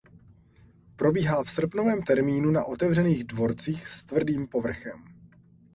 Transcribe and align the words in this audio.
Probíhá 0.95 1.43
v 1.43 1.49
srpnovém 1.49 2.03
termínu 2.03 2.51
na 2.51 2.63
otevřených 2.65 3.23
dvorcích 3.23 3.87
s 3.87 4.03
tvrdým 4.03 4.47
povrchem. 4.47 5.03